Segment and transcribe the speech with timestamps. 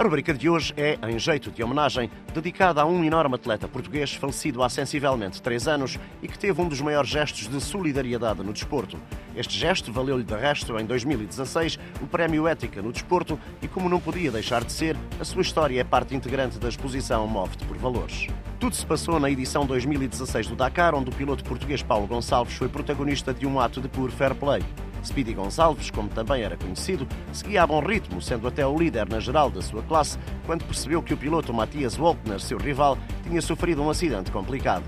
[0.00, 4.14] A rubrica de hoje é, em jeito de homenagem, dedicada a um enorme atleta português
[4.14, 8.50] falecido há sensivelmente três anos e que teve um dos maiores gestos de solidariedade no
[8.50, 8.96] desporto.
[9.36, 14.00] Este gesto valeu-lhe, de resto, em 2016, o Prémio Ética no Desporto e, como não
[14.00, 18.26] podia deixar de ser, a sua história é parte integrante da exposição Move-te por Valores.
[18.60, 22.68] Tudo se passou na edição 2016 do Dakar, onde o piloto português Paulo Gonçalves foi
[22.68, 24.62] protagonista de um ato de puro fair play.
[25.02, 29.18] Speedy Gonçalves, como também era conhecido, seguia a bom ritmo, sendo até o líder na
[29.18, 33.82] geral da sua classe, quando percebeu que o piloto Matias Walkner, seu rival, tinha sofrido
[33.82, 34.84] um acidente complicado.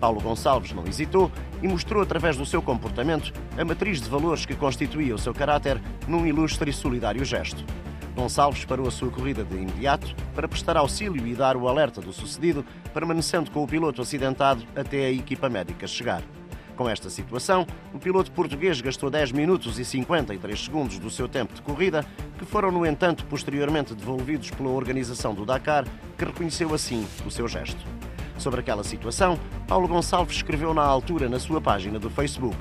[0.00, 1.30] Paulo Gonçalves não hesitou
[1.62, 5.78] e mostrou através do seu comportamento a matriz de valores que constituía o seu caráter
[6.08, 7.66] num ilustre e solidário gesto.
[8.14, 12.12] Gonçalves parou a sua corrida de imediato para prestar auxílio e dar o alerta do
[12.12, 16.22] sucedido, permanecendo com o piloto acidentado até a equipa médica chegar.
[16.80, 21.52] Com esta situação, o piloto português gastou 10 minutos e 53 segundos do seu tempo
[21.52, 22.06] de corrida,
[22.38, 25.84] que foram, no entanto, posteriormente devolvidos pela organização do Dakar,
[26.16, 27.84] que reconheceu assim o seu gesto.
[28.38, 29.38] Sobre aquela situação,
[29.68, 32.56] Paulo Gonçalves escreveu na altura na sua página do Facebook: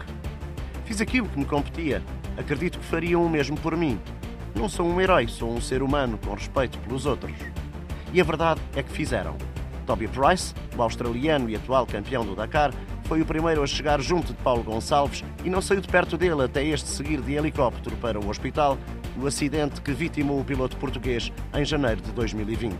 [0.83, 2.03] Fiz aquilo que me competia.
[2.37, 3.97] Acredito que fariam o mesmo por mim.
[4.55, 7.33] Não sou um herói, sou um ser humano com respeito pelos outros.
[8.11, 9.35] E a verdade é que fizeram.
[9.85, 12.71] Toby Price, o australiano e atual campeão do Dakar,
[13.05, 16.43] foi o primeiro a chegar junto de Paulo Gonçalves e não saiu de perto dele
[16.43, 18.77] até este seguir de helicóptero para o hospital
[19.19, 22.75] o acidente que vitimou o piloto português em janeiro de 2020.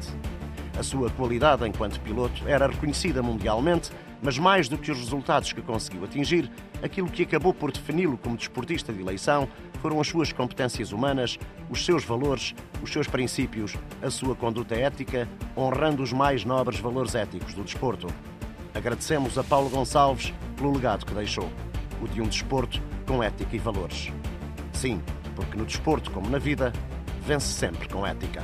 [0.77, 5.61] A sua qualidade enquanto piloto era reconhecida mundialmente, mas mais do que os resultados que
[5.61, 6.51] conseguiu atingir,
[6.83, 9.47] aquilo que acabou por defini-lo como desportista de eleição
[9.81, 11.37] foram as suas competências humanas,
[11.69, 17.15] os seus valores, os seus princípios, a sua conduta ética, honrando os mais nobres valores
[17.15, 18.07] éticos do desporto.
[18.73, 21.49] Agradecemos a Paulo Gonçalves pelo legado que deixou,
[22.01, 24.11] o de um desporto com ética e valores.
[24.73, 25.01] Sim,
[25.35, 26.71] porque no desporto, como na vida,
[27.25, 28.43] vence sempre com ética.